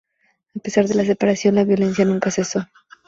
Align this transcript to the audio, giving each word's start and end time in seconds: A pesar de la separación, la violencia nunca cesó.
A 0.55 0.59
pesar 0.59 0.87
de 0.87 0.95
la 0.95 1.05
separación, 1.05 1.53
la 1.53 1.63
violencia 1.63 2.05
nunca 2.05 2.31
cesó. 2.31 2.67